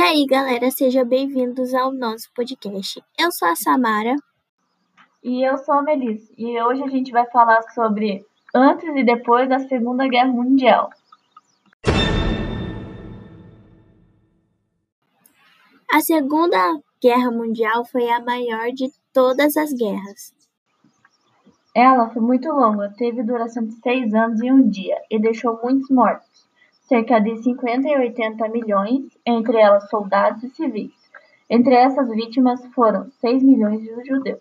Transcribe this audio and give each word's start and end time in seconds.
E 0.00 0.02
aí, 0.02 0.24
galera, 0.24 0.70
sejam 0.70 1.04
bem-vindos 1.04 1.74
ao 1.74 1.92
nosso 1.92 2.32
podcast. 2.34 3.04
Eu 3.18 3.30
sou 3.30 3.46
a 3.46 3.54
Samara. 3.54 4.16
E 5.22 5.46
eu 5.46 5.58
sou 5.58 5.74
a 5.74 5.82
Melissa. 5.82 6.32
E 6.38 6.58
hoje 6.62 6.82
a 6.82 6.86
gente 6.86 7.12
vai 7.12 7.26
falar 7.26 7.60
sobre 7.74 8.24
antes 8.54 8.88
e 8.96 9.04
depois 9.04 9.46
da 9.46 9.58
Segunda 9.58 10.08
Guerra 10.08 10.32
Mundial. 10.32 10.88
A 15.92 16.00
Segunda 16.00 16.80
Guerra 16.98 17.30
Mundial 17.30 17.84
foi 17.84 18.08
a 18.08 18.24
maior 18.24 18.72
de 18.72 18.90
todas 19.12 19.54
as 19.54 19.70
guerras. 19.70 20.34
Ela 21.76 22.08
foi 22.08 22.22
muito 22.22 22.48
longa, 22.48 22.90
teve 22.96 23.22
duração 23.22 23.66
de 23.66 23.74
seis 23.82 24.14
anos 24.14 24.40
e 24.40 24.50
um 24.50 24.66
dia 24.66 24.96
e 25.10 25.20
deixou 25.20 25.60
muitos 25.62 25.90
mortos 25.90 26.48
cerca 26.90 27.20
de 27.20 27.40
50 27.40 27.88
e 27.88 27.96
80 27.98 28.48
milhões, 28.48 29.16
entre 29.24 29.56
elas 29.56 29.88
soldados 29.88 30.42
e 30.42 30.50
civis. 30.50 30.90
Entre 31.48 31.72
essas 31.72 32.08
vítimas 32.08 32.66
foram 32.74 33.08
6 33.20 33.44
milhões 33.44 33.80
de 33.80 34.04
judeus. 34.04 34.40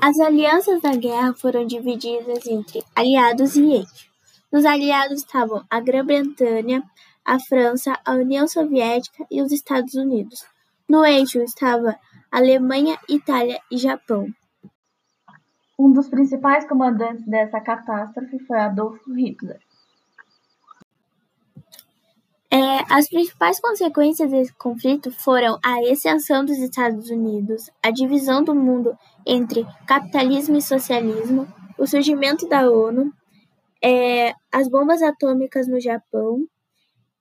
As 0.00 0.20
alianças 0.20 0.80
da 0.80 0.94
guerra 0.94 1.34
foram 1.34 1.66
divididas 1.66 2.46
entre 2.46 2.84
aliados 2.94 3.56
e 3.56 3.72
eixo. 3.72 4.13
Nos 4.54 4.64
aliados 4.64 5.18
estavam 5.18 5.64
a 5.68 5.80
Grã-Bretanha, 5.80 6.84
a 7.24 7.40
França, 7.40 7.98
a 8.04 8.12
União 8.12 8.46
Soviética 8.46 9.26
e 9.28 9.42
os 9.42 9.50
Estados 9.50 9.94
Unidos. 9.94 10.46
No 10.88 11.04
eixo 11.04 11.42
estava 11.42 11.98
Alemanha, 12.30 12.96
Itália 13.08 13.58
e 13.68 13.76
Japão. 13.76 14.28
Um 15.76 15.92
dos 15.92 16.08
principais 16.08 16.64
comandantes 16.68 17.26
dessa 17.26 17.60
catástrofe 17.60 18.38
foi 18.46 18.60
Adolf 18.60 19.00
Hitler. 19.08 19.58
É, 22.48 22.94
as 22.94 23.08
principais 23.08 23.58
consequências 23.58 24.30
desse 24.30 24.54
conflito 24.54 25.10
foram 25.10 25.58
a 25.64 25.82
extensão 25.82 26.44
dos 26.44 26.58
Estados 26.58 27.10
Unidos, 27.10 27.72
a 27.82 27.90
divisão 27.90 28.44
do 28.44 28.54
mundo 28.54 28.96
entre 29.26 29.66
capitalismo 29.84 30.56
e 30.56 30.62
socialismo, 30.62 31.44
o 31.76 31.88
surgimento 31.88 32.48
da 32.48 32.70
ONU, 32.70 33.12
é, 33.84 34.34
as 34.50 34.66
bombas 34.66 35.02
atômicas 35.02 35.68
no 35.68 35.78
Japão 35.78 36.48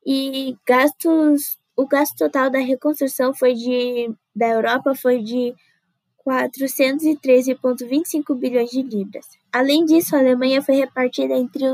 e 0.06 0.58
gastos 0.66 1.60
o 1.76 1.88
gasto 1.88 2.16
total 2.16 2.50
da 2.50 2.60
reconstrução 2.60 3.34
foi 3.34 3.54
de 3.54 4.16
da 4.34 4.48
Europa 4.48 4.96
foi 4.96 5.22
de 5.22 5.54
413,25 6.26 8.34
bilhões 8.36 8.70
de 8.70 8.82
libras. 8.82 9.28
Além 9.52 9.84
disso, 9.84 10.16
a 10.16 10.20
Alemanha 10.20 10.62
foi 10.62 10.76
repartida 10.76 11.34
entre, 11.34 11.66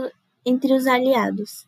entre 0.44 0.74
os 0.74 0.88
aliados. 0.88 1.68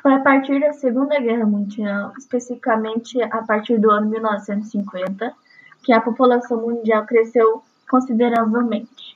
Foi 0.00 0.14
a 0.14 0.20
partir 0.20 0.60
da 0.60 0.72
Segunda 0.72 1.18
Guerra 1.18 1.46
Mundial, 1.46 2.12
especificamente 2.16 3.20
a 3.22 3.42
partir 3.42 3.76
do 3.78 3.90
ano 3.90 4.08
1950, 4.08 5.34
que 5.82 5.92
a 5.92 6.00
população 6.00 6.60
mundial 6.60 7.04
cresceu 7.06 7.64
consideravelmente. 7.90 9.13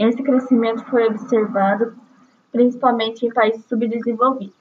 Esse 0.00 0.22
crescimento 0.22 0.82
foi 0.86 1.08
observado 1.08 1.94
principalmente 2.50 3.26
em 3.26 3.30
países 3.30 3.66
subdesenvolvidos. 3.66 4.56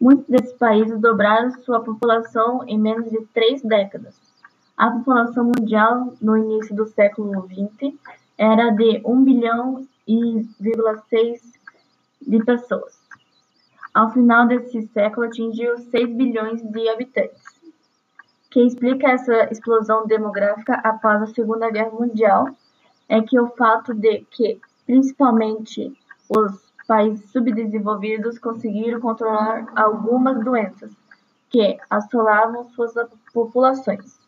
Muitos 0.00 0.26
desses 0.26 0.54
países 0.54 1.00
dobraram 1.00 1.52
sua 1.62 1.80
população 1.80 2.64
em 2.66 2.76
menos 2.76 3.08
de 3.08 3.24
três 3.26 3.62
décadas. 3.62 4.20
A 4.76 4.90
população 4.90 5.44
mundial 5.44 6.12
no 6.20 6.36
início 6.36 6.74
do 6.74 6.84
século 6.84 7.46
XX 7.46 7.94
era 8.36 8.70
de 8.70 9.00
1 9.04 9.24
bilhão 9.24 9.86
e 10.06 10.44
6 11.10 11.52
de 12.26 12.44
pessoas. 12.44 13.00
Ao 13.94 14.10
final 14.10 14.48
desse 14.48 14.82
século 14.88 15.28
atingiu 15.28 15.78
6 15.78 16.12
bilhões 16.16 16.60
de 16.60 16.88
habitantes. 16.88 17.40
Quem 18.50 18.66
explica 18.66 19.12
essa 19.12 19.44
explosão 19.44 20.08
demográfica 20.08 20.74
após 20.82 21.22
a 21.22 21.26
Segunda 21.28 21.70
Guerra 21.70 21.92
Mundial 21.92 22.48
é 23.08 23.20
que 23.22 23.38
o 23.38 23.48
fato 23.48 23.94
de 23.94 24.26
que, 24.30 24.60
principalmente, 24.84 25.96
os 26.28 26.72
países 26.86 27.30
subdesenvolvidos 27.30 28.38
conseguiram 28.38 29.00
controlar 29.00 29.66
algumas 29.74 30.42
doenças 30.44 30.90
que 31.50 31.78
assolavam 31.88 32.68
suas 32.70 32.92
populações. 33.32 34.18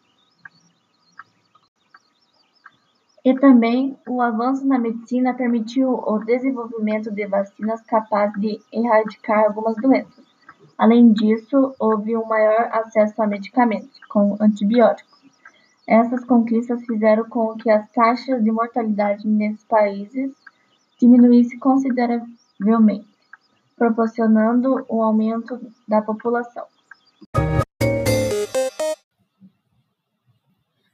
E 3.25 3.35
também 3.35 3.99
o 4.09 4.23
avanço 4.23 4.67
na 4.67 4.79
medicina 4.79 5.35
permitiu 5.35 5.93
o 5.93 6.19
desenvolvimento 6.21 7.11
de 7.11 7.27
vacinas 7.27 7.81
capazes 7.83 8.41
de 8.41 8.61
erradicar 8.73 9.45
algumas 9.45 9.77
doenças. 9.77 10.25
Além 10.79 11.13
disso, 11.13 11.75
houve 11.79 12.17
um 12.17 12.25
maior 12.25 12.71
acesso 12.73 13.21
a 13.21 13.27
medicamentos, 13.27 14.01
com 14.09 14.37
antibióticos 14.41 15.18
essas 15.89 16.23
conquistas 16.23 16.85
fizeram 16.85 17.27
com 17.31 17.57
que 17.57 17.71
as 17.71 17.89
taxas 17.93 18.45
de 18.45 18.53
mortalidade 18.53 19.27
nesses 19.27 19.65
países 19.65 20.31
diminuíssem 21.01 21.59
consideravelmente, 21.59 23.09
proporcionando 23.75 24.85
um 24.91 25.03
aumento 25.03 25.59
da 25.89 26.03
população. 26.03 26.67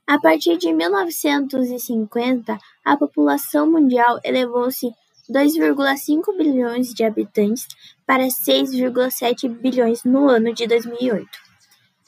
A 0.07 0.21
partir 0.21 0.59
de 0.59 0.73
1950, 0.73 2.57
a 2.85 2.97
população 2.97 3.69
mundial 3.69 4.21
elevou-se 4.23 4.95
2,5 5.29 6.37
bilhões 6.37 6.95
de 6.95 7.03
habitantes 7.03 7.67
para 8.07 8.25
6,7 8.25 9.49
bilhões 9.49 10.05
no 10.05 10.29
ano 10.29 10.55
de 10.55 10.69
2008. 10.69 11.27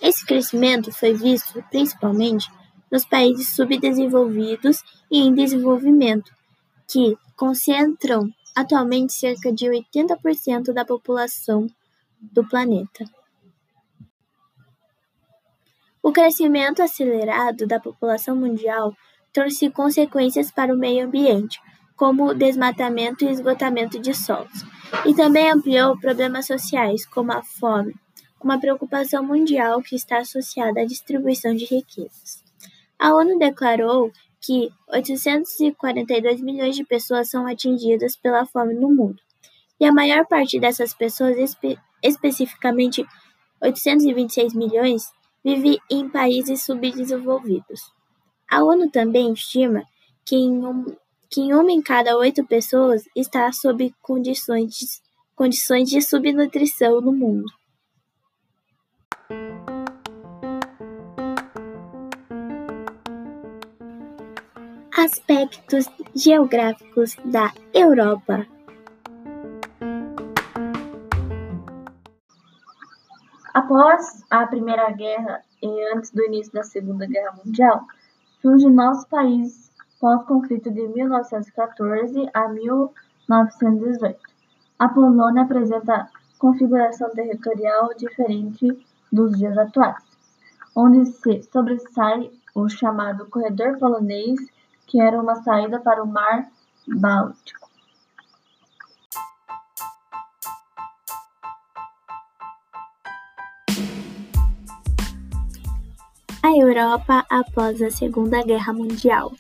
Esse 0.00 0.24
crescimento 0.24 0.92
foi 0.92 1.14
visto 1.14 1.64
principalmente 1.70 2.48
nos 2.96 3.04
países 3.04 3.54
subdesenvolvidos 3.54 4.82
e 5.10 5.18
em 5.18 5.34
desenvolvimento, 5.34 6.32
que 6.88 7.14
concentram 7.36 8.30
atualmente 8.54 9.12
cerca 9.12 9.52
de 9.52 9.66
80% 9.66 10.72
da 10.72 10.82
população 10.82 11.66
do 12.18 12.42
planeta. 12.48 13.04
O 16.02 16.10
crescimento 16.10 16.80
acelerado 16.80 17.66
da 17.66 17.78
população 17.78 18.34
mundial 18.34 18.94
trouxe 19.30 19.68
consequências 19.68 20.50
para 20.50 20.72
o 20.72 20.78
meio 20.78 21.04
ambiente, 21.04 21.60
como 21.94 22.28
o 22.28 22.34
desmatamento 22.34 23.26
e 23.26 23.30
esgotamento 23.30 24.00
de 24.00 24.14
solos, 24.14 24.64
e 25.04 25.14
também 25.14 25.50
ampliou 25.50 25.98
problemas 25.98 26.46
sociais, 26.46 27.04
como 27.04 27.30
a 27.30 27.42
fome, 27.42 27.94
uma 28.42 28.58
preocupação 28.58 29.22
mundial 29.22 29.82
que 29.82 29.94
está 29.94 30.20
associada 30.20 30.80
à 30.80 30.86
distribuição 30.86 31.54
de 31.54 31.66
riquezas. 31.66 32.45
A 32.98 33.14
ONU 33.14 33.38
declarou 33.38 34.10
que 34.40 34.70
842 34.88 36.40
milhões 36.40 36.76
de 36.76 36.84
pessoas 36.84 37.28
são 37.28 37.46
atingidas 37.46 38.16
pela 38.16 38.46
fome 38.46 38.74
no 38.74 38.88
mundo, 38.88 39.20
e 39.78 39.84
a 39.84 39.92
maior 39.92 40.26
parte 40.26 40.58
dessas 40.58 40.94
pessoas, 40.94 41.36
espe 41.36 41.78
especificamente 42.02 43.04
826 43.60 44.54
milhões, 44.54 45.04
vive 45.44 45.78
em 45.90 46.08
países 46.08 46.64
subdesenvolvidos. 46.64 47.80
A 48.50 48.62
ONU 48.62 48.90
também 48.90 49.32
estima 49.32 49.82
que, 50.24 50.36
em 50.36 50.64
um, 50.64 50.84
que 51.28 51.40
em 51.40 51.54
uma 51.54 51.70
em 51.70 51.82
cada 51.82 52.16
oito 52.16 52.44
pessoas 52.46 53.02
está 53.14 53.50
sob 53.52 53.94
condições 54.00 54.74
de, 54.74 54.86
condições 55.34 55.88
de 55.88 56.00
subnutrição 56.00 57.00
no 57.00 57.12
mundo. 57.12 57.46
Aspectos 64.98 65.90
geográficos 66.14 67.16
da 67.22 67.52
Europa. 67.74 68.46
Após 73.52 74.24
a 74.30 74.46
Primeira 74.46 74.90
Guerra 74.92 75.42
e 75.62 75.94
antes 75.94 76.10
do 76.12 76.24
início 76.24 76.50
da 76.50 76.62
Segunda 76.62 77.06
Guerra 77.06 77.36
Mundial, 77.44 77.84
surge 78.40 78.70
nosso 78.70 79.06
país 79.08 79.70
pós-conflito 80.00 80.70
de 80.70 80.88
1914 80.88 82.30
a 82.32 82.48
1918. 82.48 84.18
A 84.78 84.88
Polônia 84.88 85.42
apresenta 85.42 86.08
configuração 86.38 87.10
territorial 87.10 87.90
diferente 87.98 88.66
dos 89.12 89.36
dias 89.36 89.58
atuais, 89.58 90.02
onde 90.74 91.04
se 91.04 91.42
sobressai 91.42 92.30
o 92.54 92.66
chamado 92.70 93.26
Corredor 93.26 93.76
Polonês 93.76 94.55
que 94.86 95.00
era 95.00 95.20
uma 95.20 95.36
saída 95.42 95.80
para 95.80 96.02
o 96.02 96.06
Mar 96.06 96.48
Báltico. 96.86 97.66
Europa 106.58 107.26
após 107.28 107.82
a 107.82 107.90
Segunda 107.90 108.42
Guerra 108.42 108.72
Mundial. 108.72 109.32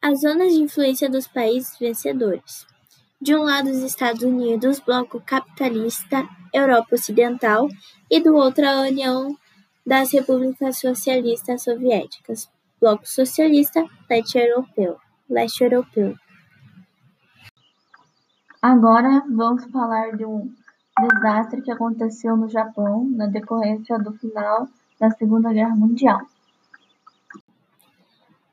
As 0.00 0.20
zonas 0.20 0.52
de 0.52 0.60
influência 0.60 1.10
dos 1.10 1.26
países 1.26 1.76
vencedores. 1.78 2.66
De 3.20 3.34
um 3.34 3.42
lado, 3.42 3.70
os 3.70 3.78
Estados 3.78 4.22
Unidos, 4.22 4.80
bloco 4.80 5.20
capitalista, 5.20 6.28
Europa 6.52 6.94
Ocidental, 6.94 7.68
e 8.10 8.20
do 8.20 8.34
outro, 8.34 8.66
a 8.66 8.80
União 8.82 9.36
das 9.86 10.12
Repúblicas 10.12 10.78
Socialistas 10.78 11.62
Soviéticas, 11.62 12.50
bloco 12.80 13.08
socialista, 13.08 13.84
leste 14.08 14.38
europeu. 14.38 14.96
Leste 15.28 15.64
europeu. 15.64 16.14
Agora 18.60 19.24
vamos 19.28 19.64
falar 19.72 20.16
de 20.16 20.24
um 20.24 20.52
desastre 21.00 21.62
que 21.62 21.70
aconteceu 21.70 22.36
no 22.36 22.48
Japão 22.48 23.08
na 23.10 23.26
decorrência 23.26 23.98
do 23.98 24.12
final 24.12 24.68
da 25.00 25.10
Segunda 25.10 25.52
Guerra 25.52 25.74
Mundial. 25.74 26.20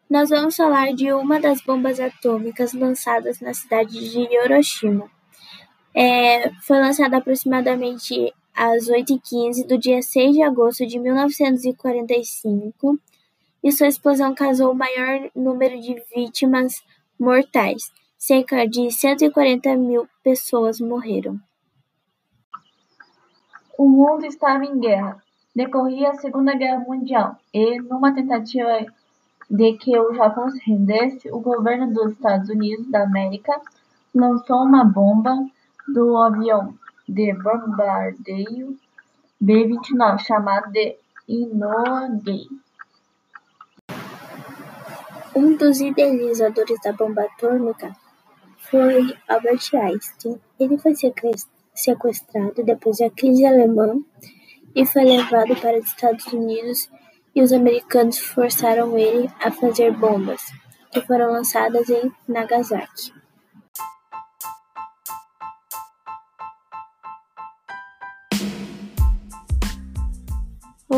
Nós 0.09 0.29
vamos 0.29 0.55
falar 0.55 0.93
de 0.95 1.13
uma 1.13 1.39
das 1.39 1.61
bombas 1.61 1.99
atômicas 1.99 2.73
lançadas 2.73 3.39
na 3.39 3.53
cidade 3.53 4.09
de 4.09 4.21
Hiroshima. 4.21 5.07
É, 6.01 6.49
foi 6.61 6.79
lançada 6.79 7.17
aproximadamente 7.17 8.33
às 8.55 8.87
8h15 8.87 9.67
do 9.67 9.77
dia 9.77 10.01
6 10.01 10.33
de 10.33 10.41
agosto 10.41 10.87
de 10.87 10.97
1945 10.97 12.97
e 13.61 13.69
sua 13.69 13.87
explosão 13.87 14.33
causou 14.33 14.71
o 14.71 14.75
maior 14.75 15.29
número 15.35 15.77
de 15.81 16.01
vítimas 16.15 16.81
mortais. 17.19 17.91
Cerca 18.17 18.65
de 18.65 18.89
140 18.89 19.75
mil 19.75 20.07
pessoas 20.23 20.79
morreram. 20.79 21.37
O 23.77 23.85
mundo 23.85 24.25
estava 24.25 24.63
em 24.63 24.79
guerra. 24.79 25.21
Decorria 25.53 26.11
a 26.11 26.19
Segunda 26.19 26.55
Guerra 26.55 26.79
Mundial 26.79 27.35
e, 27.53 27.77
numa 27.81 28.15
tentativa 28.15 28.85
de 29.49 29.73
que 29.73 29.99
o 29.99 30.13
Japão 30.13 30.49
se 30.49 30.61
rendesse, 30.65 31.29
o 31.29 31.41
governo 31.41 31.93
dos 31.93 32.13
Estados 32.13 32.47
Unidos 32.47 32.89
da 32.89 33.03
América 33.03 33.59
lançou 34.15 34.63
uma 34.63 34.85
bomba 34.85 35.35
do 35.93 36.17
avião 36.17 36.77
de 37.07 37.33
bombardeio 37.33 38.77
B-29 39.41 40.19
chamado 40.19 40.71
de 40.71 40.97
Gay. 41.27 42.47
Um 45.35 45.55
dos 45.55 45.79
idealizadores 45.79 46.79
da 46.83 46.91
bomba 46.91 47.23
atômica 47.23 47.95
foi 48.69 49.15
Albert 49.27 49.69
Einstein. 49.73 50.39
Ele 50.59 50.77
foi 50.77 50.93
sequestrado 51.73 52.63
depois 52.63 52.97
da 52.97 53.09
crise 53.09 53.45
alemã 53.45 53.99
e 54.75 54.85
foi 54.85 55.03
levado 55.03 55.55
para 55.55 55.79
os 55.79 55.85
Estados 55.85 56.25
Unidos 56.27 56.89
e 57.33 57.41
os 57.41 57.53
americanos 57.53 58.17
forçaram 58.17 58.97
ele 58.97 59.29
a 59.39 59.51
fazer 59.51 59.91
bombas, 59.95 60.41
que 60.91 61.01
foram 61.01 61.31
lançadas 61.31 61.89
em 61.89 62.11
Nagasaki. 62.27 63.18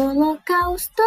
Holocausto! 0.01 1.03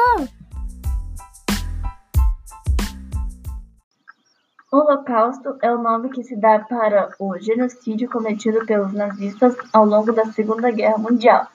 Holocausto 4.71 5.59
é 5.63 5.75
o 5.75 5.83
nome 5.83 6.11
que 6.11 6.23
se 6.23 6.37
dá 6.37 6.61
para 6.61 7.11
o 7.19 7.37
genocídio 7.37 8.09
cometido 8.09 8.65
pelos 8.67 8.93
nazistas 8.93 9.57
ao 9.73 9.85
longo 9.85 10.13
da 10.13 10.27
Segunda 10.27 10.71
Guerra 10.71 10.97
Mundial 10.99 11.49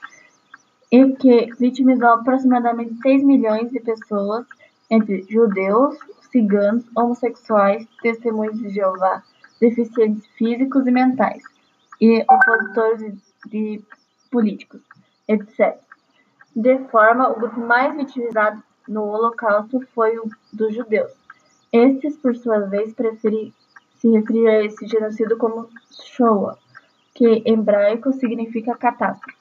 e 0.91 1.13
que 1.13 1.49
vitimizou 1.57 2.09
aproximadamente 2.09 2.99
6 3.01 3.23
milhões 3.23 3.71
de 3.71 3.79
pessoas, 3.79 4.45
entre 4.89 5.25
judeus, 5.29 5.97
ciganos, 6.33 6.83
homossexuais, 6.93 7.87
testemunhos 8.01 8.59
de 8.59 8.69
Jeová, 8.69 9.23
deficientes 9.61 10.27
físicos 10.37 10.85
e 10.85 10.91
mentais, 10.91 11.41
e 12.01 12.21
opositores 12.29 13.13
de 13.45 13.81
políticos, 14.29 14.81
etc. 15.25 15.88
De 16.55 16.79
forma, 16.89 17.29
o 17.29 17.35
grupo 17.35 17.59
mais 17.59 17.95
vitimizado 17.95 18.61
no 18.87 19.03
Holocausto 19.03 19.79
foi 19.93 20.17
o 20.17 20.29
dos 20.51 20.73
judeus. 20.73 21.11
Estes, 21.71 22.17
por 22.17 22.35
sua 22.35 22.61
vez, 22.61 22.93
preferem 22.93 23.53
se 23.95 24.09
referir 24.09 24.47
a 24.47 24.65
esse 24.65 24.87
genocídio 24.87 25.37
como 25.37 25.69
Shoah, 25.91 26.57
que 27.13 27.27
em 27.27 27.53
hebraico 27.53 28.11
significa 28.13 28.75
catástrofe. 28.75 29.37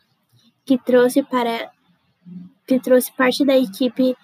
que 0.65 0.77
trouxe, 0.77 1.23
para, 1.23 1.71
que 2.67 2.79
trouxe 2.81 3.11
parte 3.13 3.45
da 3.45 3.57
equipe 3.57 4.15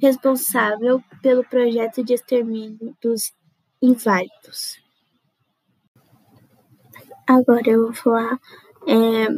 responsável 0.00 1.02
pelo 1.22 1.42
projeto 1.44 2.04
de 2.04 2.12
extermínio 2.12 2.94
dos 3.02 3.32
inválidos. 3.82 4.78
Agora 7.26 7.70
eu 7.70 7.84
vou 7.84 7.94
falar 7.94 8.40
é, 8.86 9.28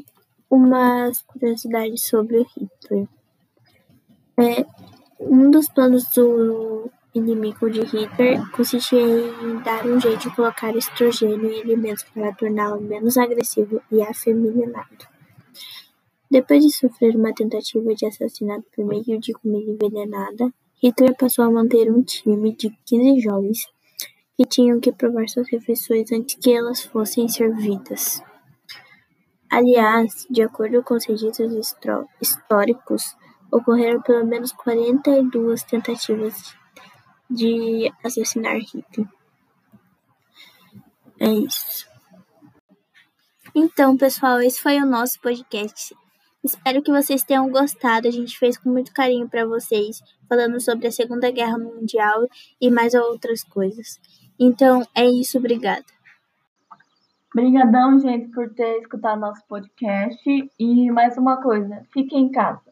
umas 0.50 1.20
curiosidades 1.22 2.04
sobre 2.04 2.38
o 2.38 2.42
Hitler. 2.42 3.08
É, 4.38 4.64
um 5.20 5.50
dos 5.50 5.68
planos 5.68 6.04
do 6.14 6.90
inimigo 7.14 7.70
de 7.70 7.82
Hitler 7.82 8.50
consistia 8.52 9.00
em 9.00 9.62
dar 9.62 9.87
um 9.87 10.00
jeito 10.00 10.28
de 10.28 10.34
colocar 10.34 10.75
estrogênio 10.75 11.52
em 11.52 11.61
alimentos 11.61 12.04
para 12.04 12.34
torná-lo 12.34 12.80
menos 12.80 13.16
agressivo 13.16 13.80
e 13.90 14.00
afeminado. 14.02 15.06
Depois 16.30 16.64
de 16.64 16.72
sofrer 16.72 17.14
uma 17.14 17.34
tentativa 17.34 17.94
de 17.94 18.06
assassinato 18.06 18.64
por 18.75 18.87
meio 18.87 19.20
de 19.20 19.34
comida 19.34 19.70
envenenada, 19.70 20.50
Hitler 20.82 21.14
passou 21.14 21.44
a 21.44 21.50
manter 21.50 21.92
um 21.92 22.02
time 22.02 22.56
de 22.56 22.70
15 22.87 23.20
jovens 23.20 23.72
que 24.42 24.49
tinham 24.49 24.80
que 24.80 24.90
provar 24.90 25.28
suas 25.28 25.49
refeições 25.49 26.11
antes 26.11 26.34
que 26.34 26.52
elas 26.52 26.82
fossem 26.82 27.28
servidas. 27.28 28.20
Aliás, 29.49 30.26
de 30.28 30.42
acordo 30.42 30.82
com 30.82 30.94
os 30.94 31.04
registros 31.04 31.52
históricos, 32.20 33.16
ocorreram 33.52 34.00
pelo 34.02 34.26
menos 34.26 34.50
42 34.52 35.62
tentativas 35.62 36.56
de 37.30 37.92
assassinar 38.02 38.56
Hitler. 38.56 39.06
É 41.20 41.28
isso. 41.28 41.87
Então, 43.54 43.96
pessoal, 43.96 44.40
esse 44.40 44.61
foi 44.61 44.78
o 44.78 44.87
nosso 44.87 45.20
podcast. 45.20 45.94
Espero 46.42 46.82
que 46.82 46.90
vocês 46.90 47.22
tenham 47.22 47.49
gostado. 47.50 48.08
A 48.08 48.11
gente 48.11 48.37
fez 48.37 48.58
com 48.58 48.70
muito 48.70 48.92
carinho 48.92 49.28
para 49.28 49.46
vocês, 49.46 50.00
falando 50.28 50.61
sobre 50.61 50.88
a 50.88 50.92
Segunda 50.92 51.30
Guerra 51.30 51.58
Mundial 51.58 52.26
e 52.61 52.70
mais 52.70 52.94
outras 52.94 53.44
coisas. 53.44 54.00
Então, 54.38 54.82
é 54.94 55.04
isso. 55.06 55.38
Obrigada. 55.38 55.84
Obrigadão, 57.34 57.98
gente, 57.98 58.28
por 58.28 58.50
ter 58.50 58.78
escutado 58.80 59.20
nosso 59.20 59.42
podcast. 59.46 60.50
E 60.58 60.90
mais 60.90 61.16
uma 61.16 61.40
coisa, 61.40 61.82
fiquem 61.92 62.24
em 62.26 62.30
casa. 62.30 62.72